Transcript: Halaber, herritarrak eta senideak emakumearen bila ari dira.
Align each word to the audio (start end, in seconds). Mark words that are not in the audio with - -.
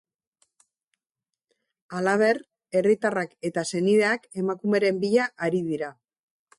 Halaber, 1.97 2.41
herritarrak 2.79 3.39
eta 3.51 3.67
senideak 3.75 4.29
emakumearen 4.45 5.03
bila 5.07 5.33
ari 5.51 5.67
dira. 5.73 5.97